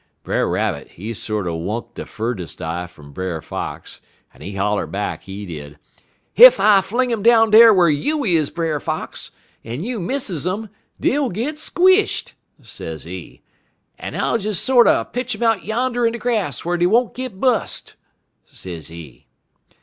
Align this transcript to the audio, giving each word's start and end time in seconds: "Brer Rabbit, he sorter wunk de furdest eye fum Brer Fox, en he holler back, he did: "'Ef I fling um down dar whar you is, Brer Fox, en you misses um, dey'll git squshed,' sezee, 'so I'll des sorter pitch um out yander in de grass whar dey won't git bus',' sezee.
"Brer 0.23 0.49
Rabbit, 0.49 0.93
he 0.93 1.13
sorter 1.13 1.53
wunk 1.53 1.93
de 1.93 2.07
furdest 2.07 2.59
eye 2.59 2.87
fum 2.87 3.11
Brer 3.11 3.39
Fox, 3.39 4.01
en 4.33 4.41
he 4.41 4.55
holler 4.55 4.87
back, 4.87 5.25
he 5.25 5.45
did: 5.45 5.77
"'Ef 6.37 6.59
I 6.59 6.81
fling 6.81 7.13
um 7.13 7.21
down 7.21 7.51
dar 7.51 7.71
whar 7.71 7.87
you 7.87 8.23
is, 8.25 8.49
Brer 8.49 8.79
Fox, 8.79 9.29
en 9.63 9.83
you 9.83 9.99
misses 9.99 10.47
um, 10.47 10.69
dey'll 10.99 11.29
git 11.29 11.59
squshed,' 11.59 12.33
sezee, 12.63 13.43
'so 13.99 14.09
I'll 14.17 14.39
des 14.39 14.53
sorter 14.55 15.05
pitch 15.13 15.35
um 15.35 15.43
out 15.43 15.65
yander 15.65 16.07
in 16.07 16.13
de 16.13 16.17
grass 16.17 16.65
whar 16.65 16.77
dey 16.77 16.87
won't 16.87 17.13
git 17.13 17.39
bus',' 17.39 17.95
sezee. 18.47 19.27